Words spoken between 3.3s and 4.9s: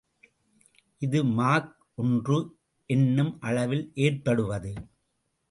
அளவில் ஏற்படுவது.